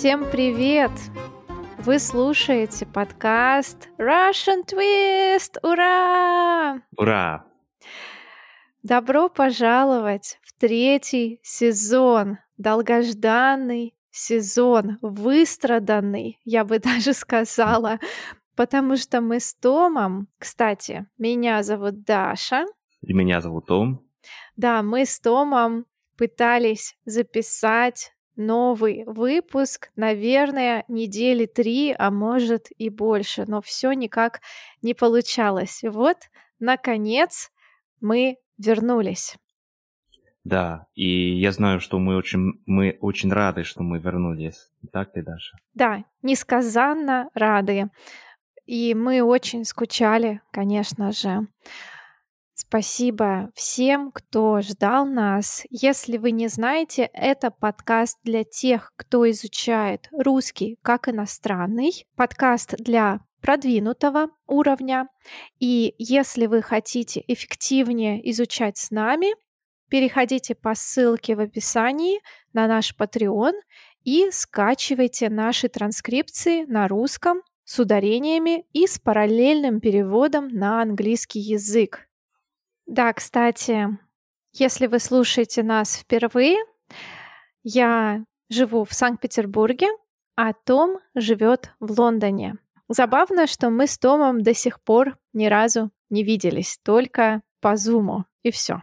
[0.00, 0.90] Всем привет!
[1.76, 5.58] Вы слушаете подкаст Russian Twist!
[5.62, 6.80] Ура!
[6.96, 7.44] Ура!
[8.82, 17.98] Добро пожаловать в третий сезон, долгожданный сезон, выстраданный, я бы даже сказала,
[18.56, 22.64] потому что мы с Томом, кстати, меня зовут Даша.
[23.02, 24.00] И меня зовут Том.
[24.56, 25.84] Да, мы с Томом
[26.16, 34.40] пытались записать новый выпуск, наверное, недели три, а может и больше, но все никак
[34.82, 35.82] не получалось.
[35.82, 36.16] И вот,
[36.58, 37.50] наконец,
[38.00, 39.36] мы вернулись.
[40.44, 44.70] Да, и я знаю, что мы очень, мы очень рады, что мы вернулись.
[44.92, 45.56] Так ты, Даша?
[45.74, 47.90] Да, несказанно рады.
[48.64, 51.46] И мы очень скучали, конечно же.
[52.62, 55.64] Спасибо всем, кто ждал нас.
[55.70, 63.20] Если вы не знаете, это подкаст для тех, кто изучает русский как иностранный, подкаст для
[63.40, 65.08] продвинутого уровня.
[65.58, 69.28] И если вы хотите эффективнее изучать с нами,
[69.88, 72.20] переходите по ссылке в описании
[72.52, 73.54] на наш Patreon
[74.04, 82.09] и скачивайте наши транскрипции на русском с ударениями и с параллельным переводом на английский язык.
[82.90, 83.86] Да, кстати,
[84.52, 86.56] если вы слушаете нас впервые,
[87.62, 89.86] я живу в Санкт-Петербурге,
[90.34, 92.56] а Том живет в Лондоне.
[92.88, 98.24] Забавно, что мы с Томом до сих пор ни разу не виделись, только по зуму,
[98.42, 98.82] и все.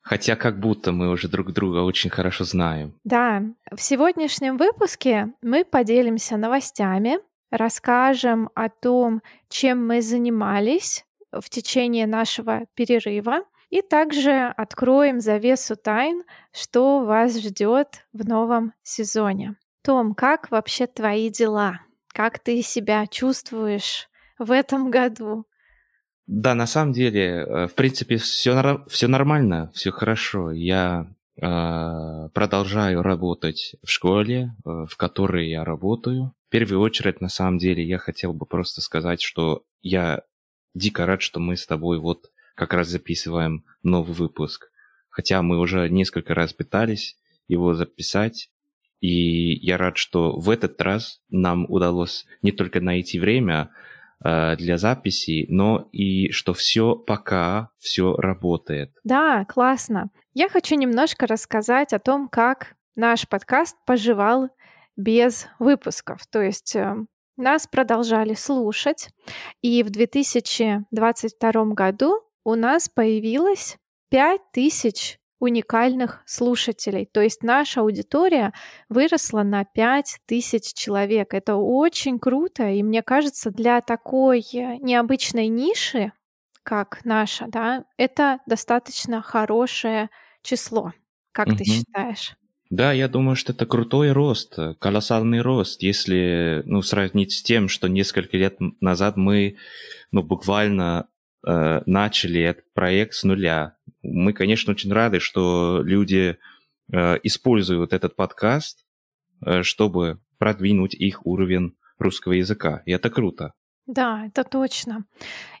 [0.00, 2.94] Хотя как будто мы уже друг друга очень хорошо знаем.
[3.02, 3.42] Да,
[3.72, 7.18] в сегодняшнем выпуске мы поделимся новостями,
[7.50, 13.44] расскажем о том, чем мы занимались в течение нашего перерыва.
[13.70, 19.56] И также откроем завесу тайн, что вас ждет в новом сезоне.
[19.82, 21.80] Том, как вообще твои дела?
[22.12, 24.08] Как ты себя чувствуешь
[24.38, 25.46] в этом году?
[26.26, 30.52] Да, на самом деле, э, в принципе, все, все нормально, все хорошо.
[30.52, 31.06] Я
[31.40, 36.32] э, продолжаю работать в школе, э, в которой я работаю.
[36.48, 40.22] В первую очередь, на самом деле, я хотел бы просто сказать, что я
[40.74, 44.70] дико рад, что мы с тобой вот как раз записываем новый выпуск.
[45.10, 47.16] Хотя мы уже несколько раз пытались
[47.48, 48.50] его записать,
[49.00, 53.70] и я рад, что в этот раз нам удалось не только найти время
[54.24, 58.92] э, для записи, но и что все пока все работает.
[59.02, 60.10] Да, классно.
[60.34, 64.48] Я хочу немножко рассказать о том, как наш подкаст поживал
[64.96, 66.26] без выпусков.
[66.28, 66.94] То есть э,
[67.42, 69.10] нас продолжали слушать,
[69.60, 73.76] и в 2022 году у нас появилось
[74.10, 77.04] 5000 уникальных слушателей.
[77.04, 78.52] То есть наша аудитория
[78.88, 81.34] выросла на 5000 человек.
[81.34, 86.12] Это очень круто, и мне кажется, для такой необычной ниши,
[86.62, 90.10] как наша, да, это достаточно хорошее
[90.42, 90.92] число.
[91.32, 91.56] Как угу.
[91.56, 92.36] ты считаешь?
[92.72, 97.86] Да, я думаю, что это крутой рост, колоссальный рост, если ну, сравнить с тем, что
[97.86, 99.56] несколько лет назад мы
[100.10, 101.06] ну, буквально
[101.46, 103.76] э, начали этот проект с нуля.
[104.00, 106.38] Мы, конечно, очень рады, что люди
[106.90, 108.86] э, используют этот подкаст,
[109.44, 112.82] э, чтобы продвинуть их уровень русского языка.
[112.86, 113.52] И это круто.
[113.84, 115.04] Да, это точно.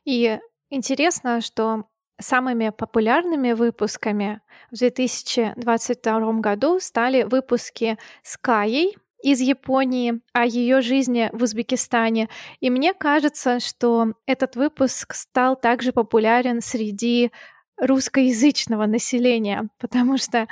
[0.06, 0.38] И
[0.70, 1.84] интересно, что
[2.22, 4.40] Самыми популярными выпусками
[4.70, 12.28] в 2022 году стали выпуски с Каей из Японии о ее жизни в Узбекистане.
[12.60, 17.32] И мне кажется, что этот выпуск стал также популярен среди
[17.76, 20.46] русскоязычного населения, потому что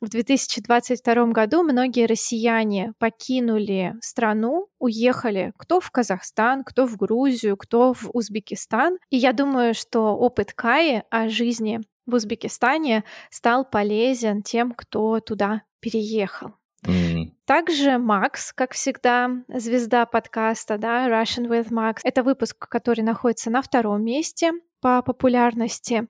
[0.00, 7.92] в 2022 году многие россияне покинули страну, уехали кто в Казахстан, кто в Грузию, кто
[7.92, 8.96] в Узбекистан.
[9.10, 15.62] И я думаю, что опыт Каи о жизни в Узбекистане стал полезен тем, кто туда
[15.80, 16.52] переехал.
[16.86, 17.32] Mm.
[17.44, 21.98] Также Макс, как всегда, звезда подкаста, да, Russian with Max.
[22.04, 26.08] Это выпуск, который находится на втором месте по популярности.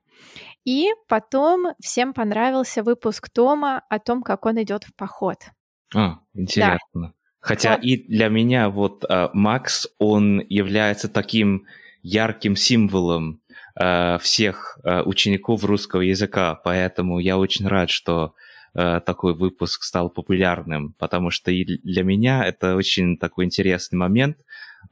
[0.65, 5.39] И потом всем понравился выпуск Тома о том, как он идет в поход.
[5.95, 6.79] А, интересно.
[6.95, 7.13] Да.
[7.41, 7.83] Хотя да.
[7.83, 11.67] и для меня вот uh, Макс, он является таким
[12.03, 13.41] ярким символом
[13.81, 18.35] uh, всех uh, учеников русского языка, поэтому я очень рад, что
[18.77, 24.37] uh, такой выпуск стал популярным, потому что и для меня это очень такой интересный момент,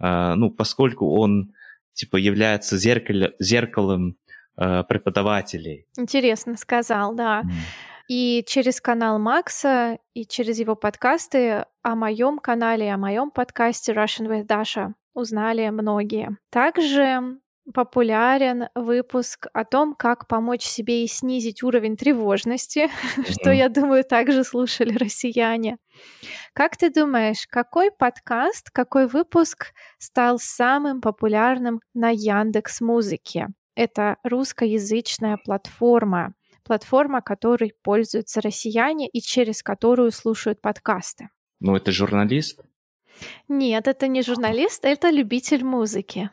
[0.01, 1.53] uh, ну, поскольку он
[1.93, 4.17] типа является зеркаль, зеркалом
[4.89, 5.87] преподавателей.
[5.97, 7.43] Интересно сказал, да.
[7.43, 7.51] Mm.
[8.09, 14.27] И через канал Макса, и через его подкасты о моем канале, о моем подкасте Russian
[14.29, 16.39] with Dasha узнали многие.
[16.51, 17.39] Также
[17.75, 22.89] популярен выпуск о том, как помочь себе и снизить уровень тревожности,
[23.29, 25.77] что, я думаю, также слушали россияне.
[26.55, 33.49] Как ты думаешь, какой подкаст, какой выпуск стал самым популярным на Яндекс Музыке?
[33.79, 36.35] Это русскоязычная платформа,
[36.65, 41.29] платформа, которой пользуются россияне и через которую слушают подкасты.
[41.61, 42.61] Ну, это журналист?
[43.47, 46.29] Нет, это не журналист, это любитель музыки.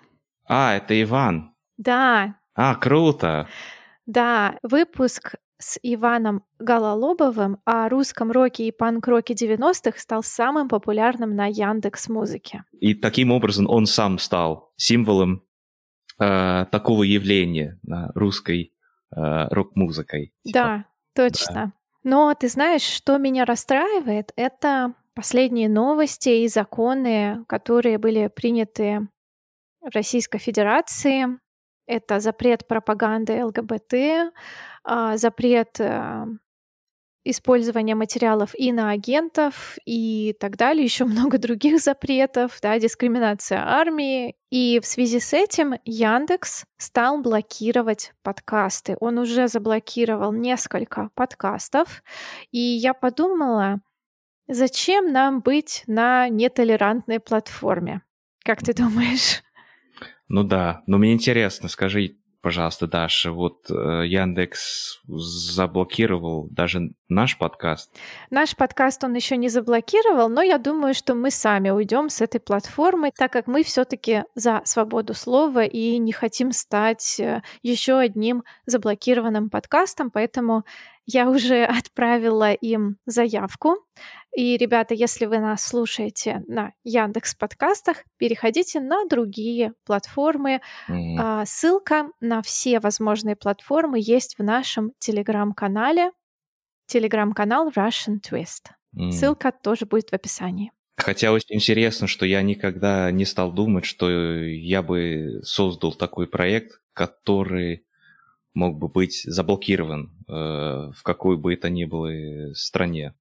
[0.47, 1.53] А, это Иван.
[1.77, 2.39] Да.
[2.55, 3.47] А, круто.
[4.07, 11.45] Да, выпуск с Иваном Гололобовым о русском роке и панк-роке 90-х стал самым популярным на
[11.45, 12.63] Яндекс Музыке.
[12.79, 15.44] И таким образом он сам стал символом
[16.19, 18.73] э, такого явления на русской
[19.15, 20.33] э, рок-музыкой.
[20.43, 20.59] Типа.
[20.59, 21.53] Да, точно.
[21.53, 21.71] Да.
[22.03, 29.07] Но ты знаешь, что меня расстраивает, это последние новости и законы, которые были приняты
[29.81, 31.25] в Российской Федерации.
[31.87, 34.33] Это запрет пропаганды ЛГБТ,
[34.83, 36.25] а, запрет э,
[37.25, 44.35] использования материалов иноагентов и так далее, еще много других запретов, да, дискриминация армии.
[44.51, 48.95] И в связи с этим Яндекс стал блокировать подкасты.
[49.01, 52.03] Он уже заблокировал несколько подкастов.
[52.51, 53.81] И я подумала,
[54.47, 58.01] зачем нам быть на нетолерантной платформе?
[58.45, 59.41] Как ты думаешь?
[60.27, 67.91] Ну да, но мне интересно, скажи, пожалуйста, Даша, вот э, Яндекс заблокировал даже наш подкаст.
[68.29, 72.39] Наш подкаст он еще не заблокировал, но я думаю, что мы сами уйдем с этой
[72.39, 78.43] платформы, так как мы все-таки за свободу слова и не хотим стать э, еще одним
[78.67, 80.65] заблокированным подкастом, поэтому
[81.05, 83.77] я уже отправила им заявку.
[84.35, 90.61] И, ребята, если вы нас слушаете на Яндекс подкастах, переходите на другие платформы.
[90.89, 91.45] Mm-hmm.
[91.45, 96.11] Ссылка на все возможные платформы есть в нашем телеграм-канале.
[96.87, 98.71] Телеграм-канал Russian Twist.
[98.95, 99.11] Mm-hmm.
[99.11, 100.71] Ссылка тоже будет в описании.
[100.97, 106.79] Хотя очень интересно, что я никогда не стал думать, что я бы создал такой проект,
[106.93, 107.85] который
[108.55, 113.13] мог бы быть заблокирован э, в какой бы это ни было стране.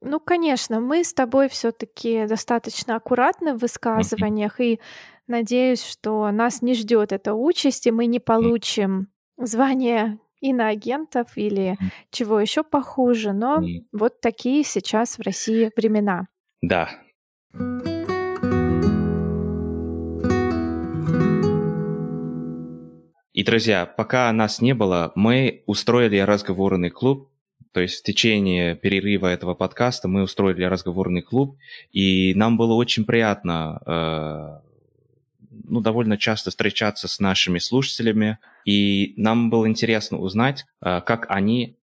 [0.00, 4.74] Ну, конечно, мы с тобой все-таки достаточно аккуратны в высказываниях, mm-hmm.
[4.74, 4.80] и
[5.26, 9.08] надеюсь, что нас не ждет эта участь, и мы не получим
[9.40, 9.46] mm-hmm.
[9.46, 11.90] звание иноагентов или mm-hmm.
[12.10, 13.32] чего еще похуже.
[13.32, 13.62] Но
[13.92, 16.28] вот такие сейчас в России времена.
[16.62, 16.90] Да.
[23.36, 27.28] И, друзья, пока нас не было, мы устроили разговорный клуб.
[27.72, 31.58] То есть в течение перерыва этого подкаста мы устроили разговорный клуб,
[31.92, 34.60] и нам было очень приятно э,
[35.50, 41.76] ну, довольно часто встречаться с нашими слушателями, и нам было интересно узнать, э, как они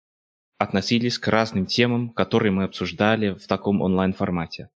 [0.56, 4.70] относились к разным темам, которые мы обсуждали в таком онлайн-формате.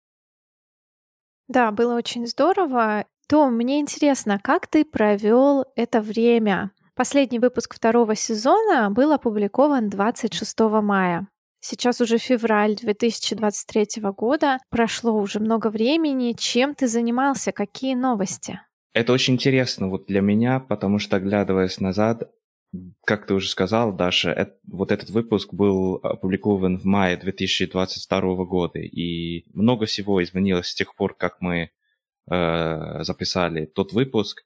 [1.47, 3.05] Да, было очень здорово.
[3.27, 6.71] Том, мне интересно, как ты провел это время?
[6.95, 11.27] Последний выпуск второго сезона был опубликован 26 мая.
[11.59, 14.59] Сейчас уже февраль 2023 года.
[14.69, 16.35] Прошло уже много времени.
[16.37, 17.51] Чем ты занимался?
[17.51, 18.59] Какие новости?
[18.93, 22.29] Это очень интересно вот для меня, потому что, оглядываясь назад,
[23.03, 28.79] как ты уже сказал, Даша, это, вот этот выпуск был опубликован в мае 2022 года,
[28.79, 31.71] и много всего изменилось с тех пор, как мы
[32.27, 34.43] записали тот выпуск.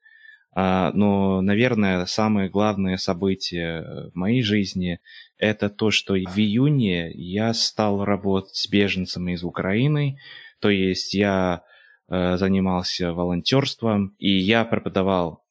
[0.52, 4.98] А, но, наверное, самое главное событие в моей жизни
[5.38, 10.18] это то, что в июне я стал работать с беженцами из Украины,
[10.58, 11.62] то есть я
[12.08, 15.44] э, занимался волонтерством, и я преподавал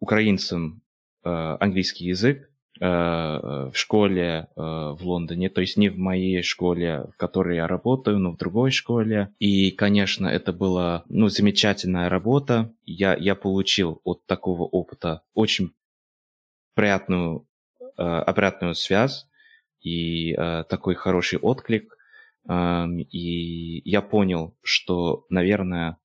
[0.00, 0.80] украинцам
[1.22, 7.06] э, английский язык, Э, в школе э, в Лондоне, то есть не в моей школе,
[7.12, 9.34] в которой я работаю, но в другой школе.
[9.38, 12.72] И, конечно, это была ну, замечательная работа.
[12.84, 15.72] Я, я получил от такого опыта очень
[16.74, 17.46] приятную
[17.80, 19.26] э, обратную связь
[19.80, 20.34] и
[20.68, 21.96] такой хороший отклик.
[22.48, 25.98] Эм, и я понял, что, наверное,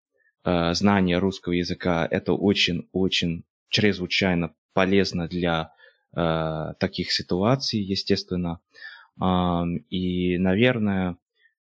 [0.43, 5.80] знание русского языка это очень-очень чрезвычайно полезно для э,
[6.13, 8.59] таких ситуаций, естественно.
[9.19, 11.17] Э, и, наверное,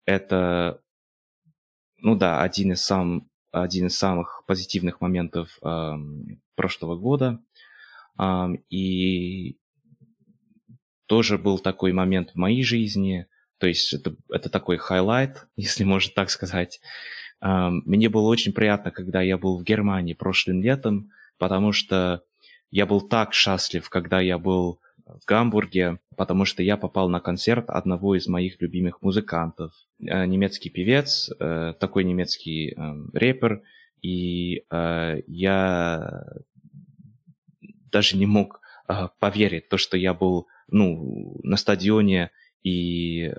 [0.05, 0.81] это,
[1.97, 5.93] ну да, один из, сам, один из самых позитивных моментов э,
[6.55, 7.39] прошлого года.
[8.19, 9.57] Э, и
[11.07, 13.27] тоже был такой момент в моей жизни.
[13.59, 16.79] То есть это, это такой highlight, если можно так сказать.
[17.39, 22.23] Мне было очень приятно, когда я был в Германии прошлым летом, потому что
[22.71, 27.69] я был так счастлив, когда я был в Гамбурге, потому что я попал на концерт
[27.69, 29.71] одного из моих любимых музыкантов.
[29.99, 33.61] Э, немецкий певец, э, такой немецкий эм, рэпер,
[34.01, 36.23] и э, я
[37.91, 38.61] даже не мог
[39.19, 42.31] поверить, то, что я был ну, на стадионе
[42.63, 43.29] и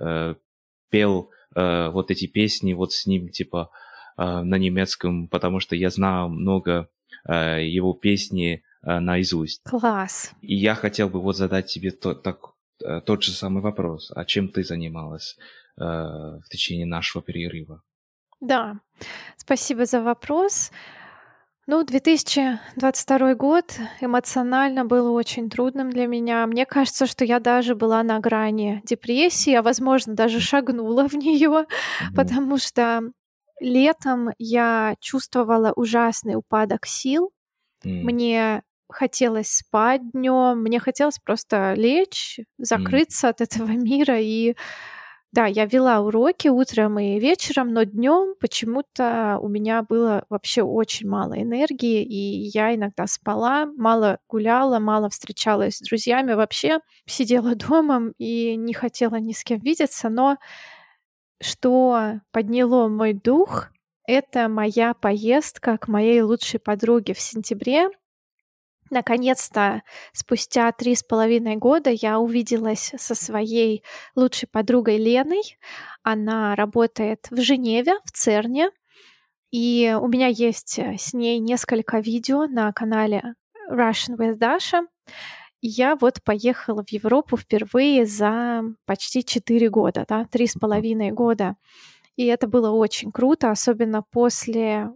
[0.91, 3.71] пел вот эти песни вот с ним, типа,
[4.19, 6.91] на немецком, потому что я знал много
[7.27, 9.63] его песни Э, наизусть.
[9.65, 10.33] Класс.
[10.41, 12.39] И я хотел бы вот задать тебе тот, так,
[12.85, 14.11] э, тот же самый вопрос.
[14.15, 15.37] А чем ты занималась
[15.77, 17.83] э, в течение нашего перерыва?
[18.41, 18.81] Да,
[19.37, 20.71] спасибо за вопрос.
[21.67, 26.47] Ну, 2022 год эмоционально был очень трудным для меня.
[26.47, 31.67] Мне кажется, что я даже была на грани депрессии, а возможно даже шагнула в нее,
[31.67, 32.15] mm-hmm.
[32.17, 33.03] потому что
[33.61, 37.33] летом я чувствовала ужасный упадок сил.
[37.85, 38.03] Mm.
[38.03, 43.31] Мне хотелось спать днем, мне хотелось просто лечь, закрыться mm.
[43.31, 44.21] от этого мира.
[44.21, 44.57] И
[45.31, 51.09] да, я вела уроки утром и вечером, но днем почему-то у меня было вообще очень
[51.09, 58.13] мало энергии, и я иногда спала, мало гуляла, мало встречалась с друзьями, вообще сидела дома
[58.17, 60.39] и не хотела ни с кем видеться, но
[61.43, 63.69] что подняло мой дух,
[64.07, 67.91] это моя поездка к моей лучшей подруге в сентябре.
[68.91, 73.83] Наконец-то, спустя три с половиной года я увиделась со своей
[74.15, 75.59] лучшей подругой Леной.
[76.03, 78.71] Она работает в Женеве, в ЦЕРНе.
[79.51, 83.35] И у меня есть э, с ней несколько видео на канале
[83.71, 84.87] Russian with Dasha.
[85.61, 91.57] Я вот поехала в Европу впервые за почти четыре года, да, три с половиной года.
[92.17, 94.91] И это было очень круто, особенно после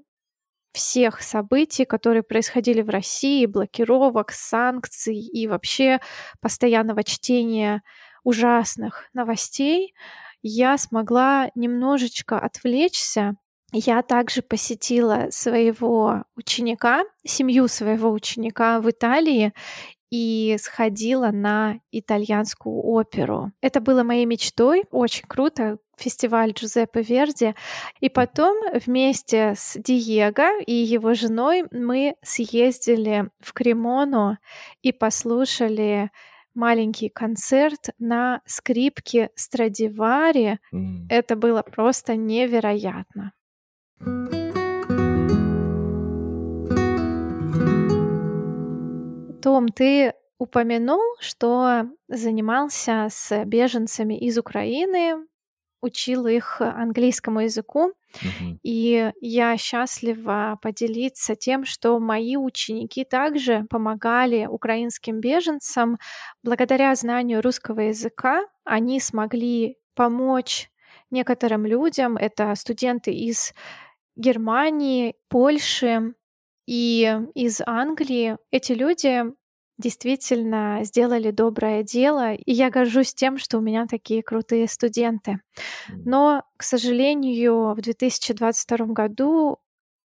[0.72, 6.00] всех событий, которые происходили в России, блокировок, санкций и вообще
[6.40, 7.82] постоянного чтения
[8.24, 9.94] ужасных новостей,
[10.42, 13.36] я смогла немножечко отвлечься.
[13.72, 19.52] Я также посетила своего ученика, семью своего ученика в Италии,
[20.12, 23.50] и сходила на итальянскую оперу.
[23.62, 27.54] Это было моей мечтой, очень круто, фестиваль Джузеппе Верди.
[28.00, 34.38] И потом вместе с Диего и его женой мы съездили в Кремону
[34.82, 36.10] и послушали
[36.54, 40.58] маленький концерт на скрипке Страдивари.
[40.74, 41.06] Mm.
[41.08, 43.32] Это было просто невероятно.
[49.42, 55.26] Том, ты упомянул, что занимался с беженцами из Украины,
[55.82, 57.92] учил их английскому языку.
[58.14, 58.58] Uh-huh.
[58.62, 65.98] И я счастлива поделиться тем, что мои ученики также помогали украинским беженцам.
[66.42, 70.70] Благодаря знанию русского языка они смогли помочь
[71.10, 72.16] некоторым людям.
[72.16, 73.52] Это студенты из
[74.16, 76.14] Германии, Польши,
[76.66, 79.24] и из Англии эти люди
[79.78, 85.40] действительно сделали доброе дело, и я горжусь тем, что у меня такие крутые студенты.
[85.88, 89.58] Но, к сожалению, в 2022 году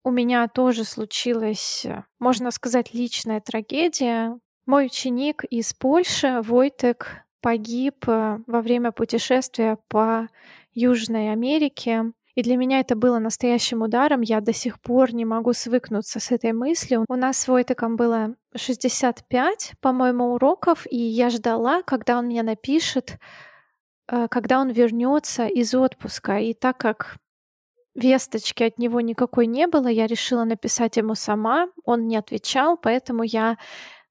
[0.04, 1.86] у меня тоже случилась,
[2.20, 4.38] можно сказать, личная трагедия.
[4.66, 10.30] Мой ученик из Польши, Войтек, погиб э, во время путешествия по
[10.74, 12.14] Южной Америке.
[12.36, 14.22] И для меня это было настоящим ударом.
[14.22, 17.06] Я до сих пор не могу свыкнуться с этой мыслью.
[17.08, 23.20] У нас с Войтеком было 65, по-моему, уроков, и я ждала, когда он мне напишет,
[24.08, 26.40] э, когда он вернется из отпуска.
[26.40, 27.18] И так как
[27.94, 31.68] весточки от него никакой не было, я решила написать ему сама.
[31.86, 33.58] Он не отвечал, поэтому я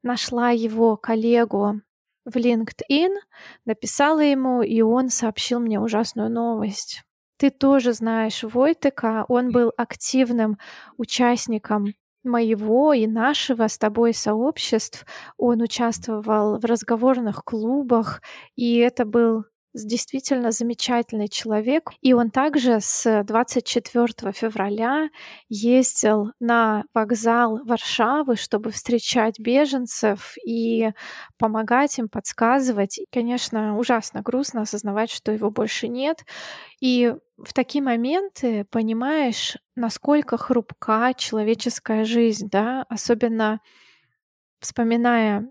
[0.05, 1.81] нашла его коллегу
[2.25, 3.17] в LinkedIn,
[3.65, 7.03] написала ему, и он сообщил мне ужасную новость.
[7.43, 10.59] Ты тоже знаешь Войтека, он был активным
[10.97, 15.05] участником моего и нашего с тобой сообществ.
[15.39, 18.23] Он участвовал в разговорных клубах,
[18.55, 19.45] и это был
[19.75, 21.91] действительно замечательный человек.
[22.01, 25.09] И он также с 24 февраля
[25.49, 30.91] ездил на вокзал Варшавы, чтобы встречать беженцев и
[31.39, 32.99] помогать им, подсказывать.
[32.99, 36.25] И, конечно, ужасно грустно осознавать, что его больше нет.
[36.81, 43.61] И в такие моменты понимаешь, насколько хрупка человеческая жизнь, да, особенно
[44.61, 45.51] вспоминая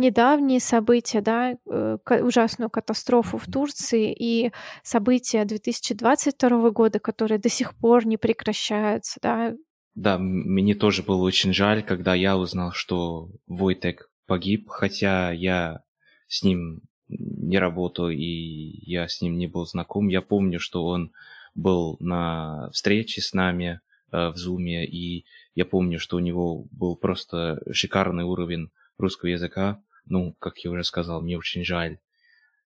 [0.00, 4.52] недавние события, да, э, ужасную катастрофу в Турции и
[4.82, 9.54] события 2022 года, которые до сих пор не прекращаются, да.
[9.94, 15.82] Да, мне тоже было очень жаль, когда я узнал, что Войтек погиб, хотя я
[16.28, 20.08] с ним не работаю и я с ним не был знаком.
[20.08, 21.12] Я помню, что он
[21.54, 23.80] был на встрече с нами
[24.12, 29.82] э, в Зуме, и я помню, что у него был просто шикарный уровень русского языка.
[30.06, 31.98] Ну, как я уже сказал, мне очень жаль.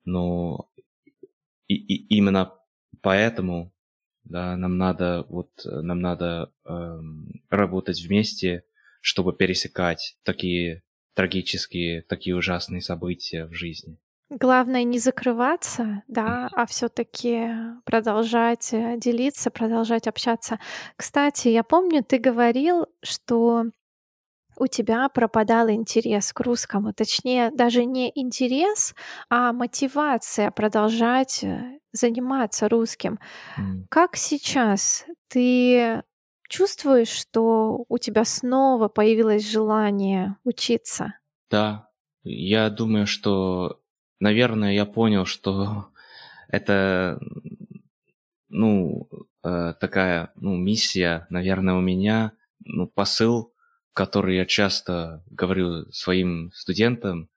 [0.04, 0.68] Но
[1.68, 2.52] и, и именно
[3.00, 3.72] поэтому
[4.24, 8.64] да, нам надо вот нам надо эм, работать вместе,
[9.00, 10.82] чтобы пересекать такие
[11.14, 13.98] трагические, такие ужасные события в жизни.
[14.30, 17.50] Главное не закрываться, да, а все-таки
[17.84, 20.58] продолжать э, делиться, продолжать общаться.
[20.96, 23.66] Кстати, я помню, ты говорил, что
[24.56, 28.94] у тебя пропадал интерес к русскому, точнее, даже не интерес,
[29.28, 33.18] а мотивация продолжать э, заниматься русским.
[33.58, 33.86] Mm.
[33.88, 36.02] Как сейчас ты
[36.48, 41.14] чувствуешь, что у тебя снова появилось желание учиться?
[41.50, 41.88] Да,
[42.22, 43.80] я думаю, что,
[44.20, 45.88] наверное, я понял, что
[46.48, 47.18] это,
[48.48, 49.08] ну,
[49.42, 53.53] э, такая, ну, миссия, наверное, у меня, ну, посыл,
[53.94, 57.28] который я часто говорю своим студентам,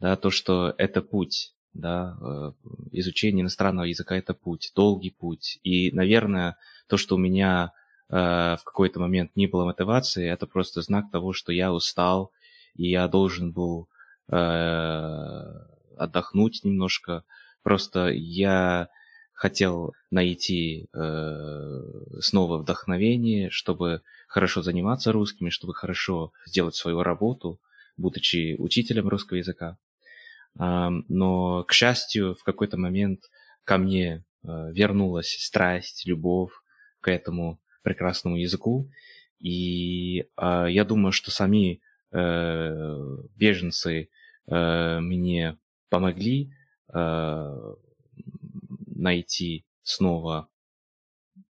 [0.00, 2.52] да, то, что это путь, да, э,
[2.92, 5.60] изучение иностранного языка это путь, долгий путь.
[5.62, 6.56] И, наверное,
[6.88, 7.72] то, что у меня
[8.08, 12.32] Э, в какой-то момент не было мотивации, это просто знак того, что я устал,
[12.74, 13.88] и я должен был
[14.30, 15.42] э,
[15.96, 17.24] отдохнуть немножко.
[17.62, 18.88] Просто я
[19.36, 21.80] хотел найти э,
[22.20, 27.60] снова вдохновение, чтобы хорошо заниматься русскими, чтобы хорошо сделать свою работу,
[27.98, 29.76] будучи учителем русского языка.
[30.58, 33.20] Э, но, к счастью, в какой-то момент
[33.64, 36.52] ко мне э, вернулась страсть, любовь
[37.02, 38.90] к этому прекрасному языку.
[39.38, 44.08] И э, я думаю, что сами э, беженцы
[44.46, 45.58] э, мне
[45.90, 46.54] помогли
[46.94, 47.74] э,
[48.98, 50.48] найти снова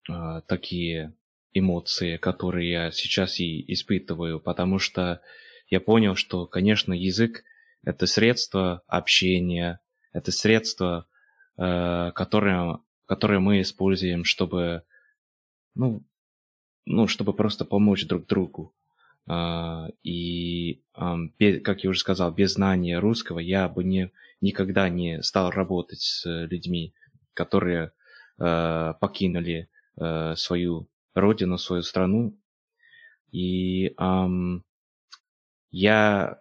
[0.08, 1.14] э, такие
[1.52, 5.20] эмоции, которые я сейчас и испытываю, потому что
[5.68, 7.44] я понял, что, конечно, язык—
[7.84, 9.80] это средство общения,
[10.12, 11.06] это средство,
[11.56, 14.82] э, которое, которое мы используем, чтобы
[15.74, 16.02] ну,
[16.86, 18.74] ну, чтобы просто помочь друг другу.
[19.26, 24.10] Uh, и, um, без, как я уже сказал, без знания русского я бы не,
[24.42, 26.92] никогда не стал работать с людьми,
[27.34, 27.92] которые
[28.40, 29.68] uh, покинули
[29.98, 32.36] uh, свою родину, свою страну.
[33.30, 34.62] И um,
[35.70, 36.38] я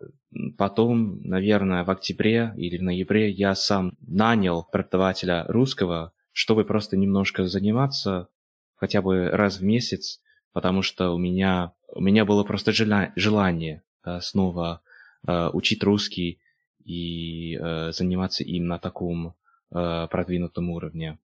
[0.57, 7.47] потом, наверное, в октябре или в ноябре я сам нанял преподавателя русского, чтобы просто немножко
[7.47, 8.29] заниматься
[8.75, 10.19] хотя бы раз в месяц
[10.53, 14.81] потому что у меня, у меня было просто желание э, снова
[15.27, 16.39] э, учить русский
[16.85, 19.35] и э, заниматься им на таком
[19.73, 21.17] продвинутом уровне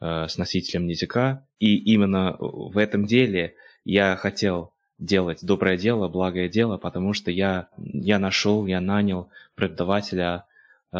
[0.00, 1.46] с носителем языка.
[1.58, 7.68] И именно в этом деле я хотел делать доброе дело, благое дело, потому что я,
[7.76, 10.46] я нашел, я нанял преподавателя
[10.92, 10.96] э,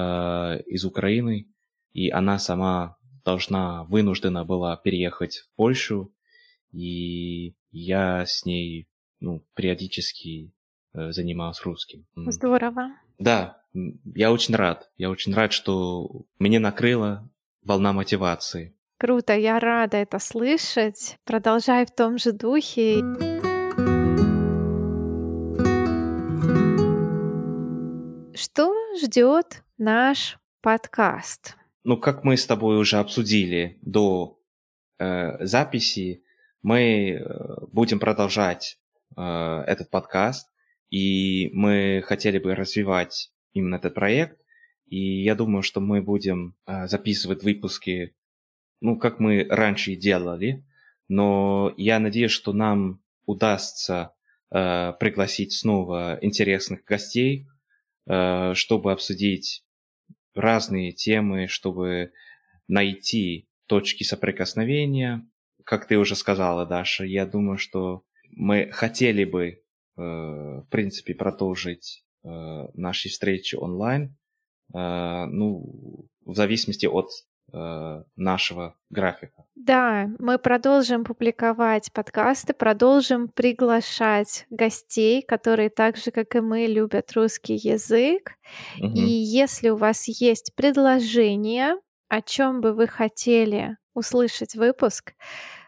[0.67, 1.47] из Украины,
[1.93, 6.13] и она сама должна, вынуждена была переехать в Польшу,
[6.73, 8.89] и я с ней
[9.21, 10.53] ну, периодически
[10.95, 12.05] э, занимался русским.
[12.17, 12.91] Здорово.
[13.19, 13.59] Да,
[14.15, 14.91] я очень рад.
[14.97, 17.29] Я очень рад, что мне накрыла
[17.63, 18.75] волна мотивации.
[18.99, 21.19] Круто, я рада это слышать.
[21.25, 23.01] Продолжай в том же духе.
[28.35, 31.57] Что ждет наш подкаст?
[31.85, 34.39] Ну, как мы с тобой уже обсудили до
[34.99, 36.23] э, записи,
[36.63, 38.79] мы э, будем продолжать
[39.17, 39.21] э,
[39.67, 40.52] этот подкаст,
[40.93, 44.39] и мы хотели бы развивать именно этот проект.
[44.87, 48.15] И я думаю, что мы будем э, записывать выпуски,
[48.83, 50.67] ну, как мы раньше и делали.
[51.09, 54.13] Но я надеюсь, что нам удастся
[54.51, 57.47] э, пригласить снова интересных гостей,
[58.07, 59.65] э, чтобы обсудить
[60.35, 62.13] разные темы, чтобы
[62.69, 65.27] найти точки соприкосновения,
[65.65, 69.63] как ты уже сказала, Даша, я думаю, что мы хотели бы,
[69.97, 72.29] в принципе, продолжить э,
[72.75, 74.17] наши встречи онлайн,
[74.75, 77.11] э, ну, в зависимости от
[78.17, 79.45] нашего графика.
[79.55, 87.13] Да, мы продолжим публиковать подкасты, продолжим приглашать гостей, которые так же, как и мы, любят
[87.13, 88.33] русский язык.
[88.79, 88.95] Мгм.
[88.95, 91.75] И если у вас есть предложение,
[92.09, 95.13] о чем бы вы хотели услышать выпуск,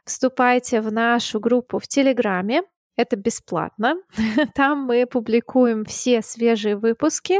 [0.04, 2.62] вступайте в нашу группу в Телеграме.
[2.96, 3.96] Это бесплатно.
[4.54, 7.38] Там мы публикуем все свежие выпуски.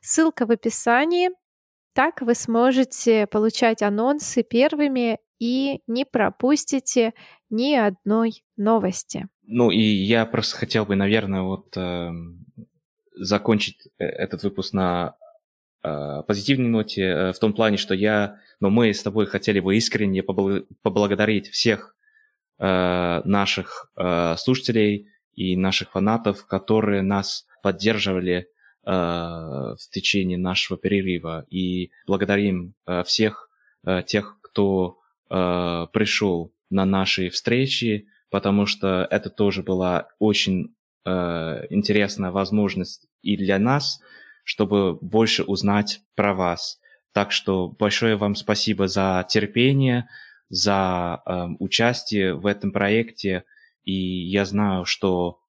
[0.00, 1.30] Ссылка в описании.
[1.94, 7.12] Так вы сможете получать анонсы первыми и не пропустите
[7.50, 9.28] ни одной новости.
[9.42, 12.10] Ну и я просто хотел бы, наверное, вот э,
[13.14, 15.16] закончить э, этот выпуск на
[15.82, 19.60] э, позитивной ноте э, в том плане, что я, но ну, мы с тобой хотели
[19.60, 21.94] бы искренне поблагодарить всех
[22.58, 28.46] э, наших э, слушателей и наших фанатов, которые нас поддерживали
[28.84, 31.46] э, в течение нашего перерыва.
[31.50, 33.48] И благодарим э, всех
[33.86, 34.98] э, тех, кто
[35.30, 43.36] э, пришел на наши встречи, потому что это тоже была очень э, интересная возможность и
[43.36, 44.00] для нас,
[44.44, 46.78] чтобы больше узнать про вас.
[47.12, 50.08] Так что большое вам спасибо за терпение,
[50.52, 53.44] за э, участие в этом проекте.
[53.84, 55.40] И я знаю, что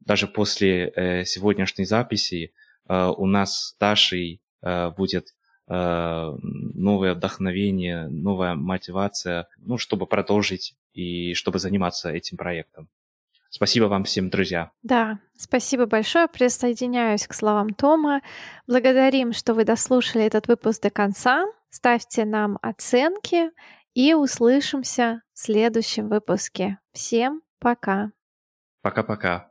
[0.00, 2.52] даже после э, сегодняшней записи
[2.88, 5.36] э, у нас с Дашей э, будет
[5.68, 12.88] э, новое вдохновение, новая мотивация, ну, чтобы продолжить и чтобы заниматься этим проектом.
[13.50, 14.72] Спасибо вам всем, друзья.
[14.82, 16.26] Да, спасибо большое.
[16.26, 18.20] Присоединяюсь к словам Тома.
[18.66, 21.46] Благодарим, что вы дослушали этот выпуск до конца.
[21.68, 23.50] Ставьте нам оценки
[23.94, 26.78] и услышимся в следующем выпуске.
[26.92, 28.12] Всем пока.
[28.82, 29.49] Пока-пока.